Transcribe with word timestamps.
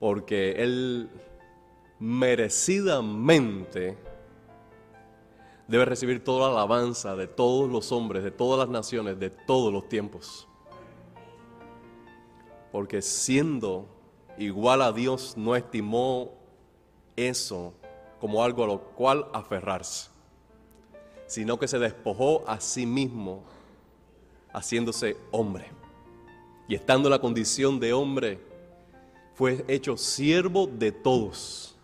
porque 0.00 0.52
Él 0.52 1.08
merecidamente 2.00 3.96
debe 5.68 5.84
recibir 5.84 6.24
toda 6.24 6.48
la 6.48 6.56
alabanza 6.56 7.14
de 7.14 7.28
todos 7.28 7.70
los 7.70 7.92
hombres, 7.92 8.24
de 8.24 8.32
todas 8.32 8.58
las 8.58 8.70
naciones, 8.70 9.20
de 9.20 9.28
todos 9.30 9.72
los 9.72 9.88
tiempos. 9.88 10.48
Porque 12.72 13.02
siendo 13.02 13.86
igual 14.38 14.80
a 14.82 14.90
Dios, 14.90 15.34
no 15.36 15.54
estimó 15.54 16.32
eso 17.14 17.74
como 18.20 18.42
algo 18.42 18.64
a 18.64 18.68
lo 18.68 18.80
cual 18.80 19.26
aferrarse, 19.34 20.08
sino 21.26 21.58
que 21.58 21.68
se 21.68 21.78
despojó 21.78 22.42
a 22.48 22.58
sí 22.58 22.86
mismo, 22.86 23.44
haciéndose 24.52 25.18
hombre. 25.30 25.66
Y 26.68 26.74
estando 26.74 27.08
en 27.08 27.12
la 27.12 27.20
condición 27.20 27.78
de 27.78 27.92
hombre, 27.92 28.49
fue 29.34 29.64
hecho 29.68 29.96
siervo 29.96 30.66
de 30.66 30.92
todos 30.92 31.74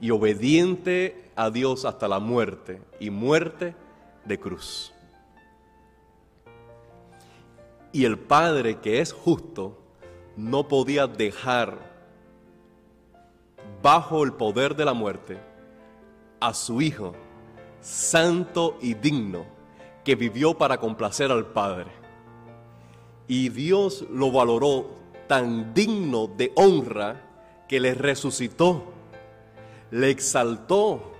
y 0.00 0.10
obediente 0.10 1.30
a 1.36 1.50
Dios 1.50 1.84
hasta 1.84 2.08
la 2.08 2.18
muerte 2.18 2.80
y 2.98 3.10
muerte 3.10 3.74
de 4.24 4.38
cruz. 4.38 4.92
Y 7.92 8.04
el 8.04 8.18
Padre 8.18 8.78
que 8.78 9.00
es 9.00 9.12
justo 9.12 9.78
no 10.36 10.68
podía 10.68 11.06
dejar 11.06 11.90
bajo 13.82 14.24
el 14.24 14.32
poder 14.32 14.76
de 14.76 14.84
la 14.84 14.92
muerte 14.92 15.38
a 16.38 16.54
su 16.54 16.80
Hijo, 16.80 17.14
santo 17.80 18.78
y 18.80 18.94
digno, 18.94 19.44
que 20.04 20.14
vivió 20.14 20.56
para 20.56 20.78
complacer 20.78 21.30
al 21.30 21.46
Padre. 21.46 21.90
Y 23.26 23.48
Dios 23.48 24.04
lo 24.10 24.32
valoró 24.32 24.99
tan 25.30 25.72
digno 25.72 26.26
de 26.26 26.50
honra 26.56 27.14
que 27.68 27.78
le 27.78 27.94
resucitó, 27.94 28.82
le 29.92 30.10
exaltó 30.10 31.12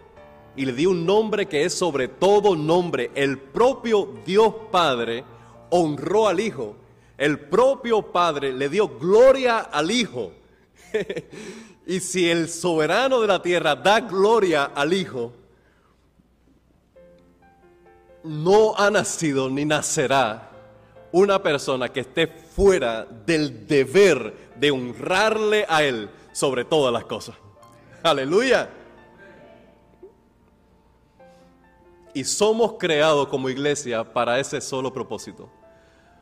y 0.57 0.67
le 0.67 0.73
dio 0.73 0.91
un 0.91 1.07
nombre 1.07 1.47
que 1.47 1.63
es 1.63 1.73
sobre 1.73 2.09
todo 2.09 2.57
nombre. 2.57 3.13
El 3.15 3.39
propio 3.39 4.17
Dios 4.27 4.53
Padre 4.73 5.23
honró 5.71 6.27
al 6.27 6.41
Hijo. 6.41 6.75
El 7.17 7.39
propio 7.39 8.03
Padre 8.03 8.53
le 8.53 8.69
dio 8.69 8.89
gloria 8.99 9.61
al 9.61 9.93
Hijo. 9.93 10.33
y 11.87 12.01
si 12.01 12.29
el 12.29 12.49
soberano 12.49 13.21
de 13.21 13.29
la 13.29 13.41
tierra 13.41 13.77
da 13.77 14.01
gloria 14.01 14.73
al 14.75 14.93
Hijo, 14.93 15.33
no 18.25 18.75
ha 18.77 18.91
nacido 18.91 19.49
ni 19.49 19.65
nacerá 19.65 20.50
una 21.13 21.43
persona 21.43 21.89
que 21.89 22.01
esté 22.01 22.27
fuera 22.27 23.05
del 23.05 23.67
deber 23.67 24.51
de 24.57 24.71
honrarle 24.71 25.67
a 25.69 25.83
Él 25.83 26.11
sobre 26.33 26.65
todas 26.65 26.93
las 26.93 27.05
cosas. 27.05 27.37
Aleluya. 28.03 28.71
Y 32.15 32.25
somos 32.25 32.75
creados 32.79 33.29
como 33.29 33.49
iglesia 33.49 34.05
para 34.05 34.41
ese 34.41 34.61
solo 34.61 34.93
propósito, 34.93 35.49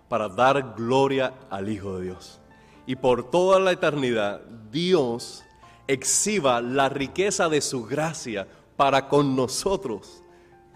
para 0.09 0.29
dar 0.29 0.75
gloria 0.77 1.33
al 1.51 1.69
Hijo 1.69 1.99
de 1.99 2.07
Dios. 2.07 2.41
Y 2.87 2.97
por 2.97 3.31
toda 3.31 3.59
la 3.59 3.73
eternidad, 3.73 4.41
Dios 4.71 5.45
exhiba 5.87 6.61
la 6.61 6.89
riqueza 6.89 7.49
de 7.49 7.61
su 7.61 7.85
gracia 7.85 8.47
para 8.77 9.09
con 9.09 9.35
nosotros, 9.35 10.23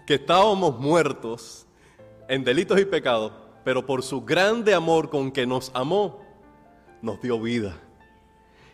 que 0.05 0.15
estábamos 0.15 0.79
muertos 0.79 1.65
en 2.27 2.43
delitos 2.43 2.79
y 2.79 2.85
pecados, 2.85 3.31
pero 3.63 3.85
por 3.85 4.03
su 4.03 4.21
grande 4.21 4.73
amor 4.73 5.09
con 5.09 5.31
que 5.31 5.45
nos 5.45 5.71
amó, 5.73 6.21
nos 7.01 7.21
dio 7.21 7.39
vida. 7.39 7.77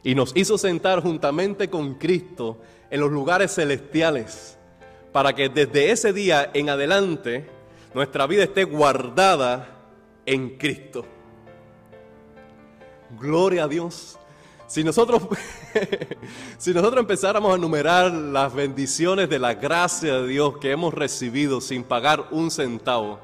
Y 0.04 0.16
nos 0.16 0.36
hizo 0.36 0.58
sentar 0.58 1.02
juntamente 1.02 1.70
con 1.70 1.96
Cristo 1.96 2.58
en 2.90 3.02
los 3.02 3.12
lugares 3.12 3.54
celestiales, 3.54 4.58
para 5.12 5.34
que 5.34 5.50
desde 5.50 5.92
ese 5.92 6.14
día 6.14 6.50
en 6.54 6.70
adelante 6.70 7.50
nuestra 7.94 8.28
vida 8.28 8.44
esté 8.44 8.64
guardada 8.64 9.68
en 10.26 10.58
Cristo. 10.58 11.06
Gloria 13.20 13.64
a 13.64 13.68
Dios. 13.68 14.18
Si 14.68 14.84
nosotros, 14.84 15.24
si 16.60 16.74
nosotros 16.74 17.02
empezáramos 17.02 17.52
a 17.52 17.56
enumerar 17.56 18.12
las 18.12 18.54
bendiciones 18.54 19.28
de 19.28 19.40
la 19.40 19.56
gracia 19.56 20.22
de 20.22 20.28
Dios 20.28 20.58
que 20.60 20.72
hemos 20.72 20.94
recibido 20.94 21.60
sin 21.60 21.84
pagar 21.84 22.28
un 22.30 22.52
centavo, 22.52 23.20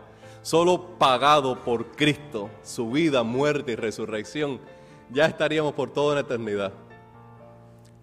solo 0.45 0.99
pagado 0.99 1.63
por 1.63 1.95
Cristo, 1.95 2.51
su 2.61 2.91
vida, 2.91 3.23
muerte 3.23 3.71
y 3.71 3.75
resurrección, 3.75 4.59
ya 5.09 5.25
estaríamos 5.25 5.73
por 5.73 5.91
toda 5.91 6.13
la 6.13 6.21
eternidad 6.21 6.71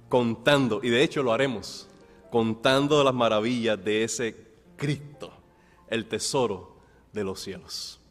contando, 0.08 0.80
y 0.82 0.90
de 0.90 1.04
hecho 1.04 1.22
lo 1.22 1.32
haremos, 1.32 1.88
contando 2.32 3.04
las 3.04 3.14
maravillas 3.14 3.82
de 3.82 4.02
ese 4.02 4.36
Cristo, 4.76 5.32
el 5.86 6.06
tesoro 6.06 6.78
de 7.12 7.22
los 7.22 7.40
cielos. 7.40 8.01